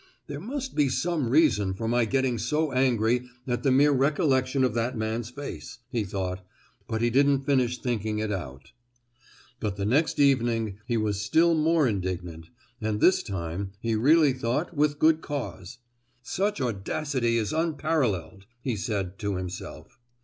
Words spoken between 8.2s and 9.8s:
out. But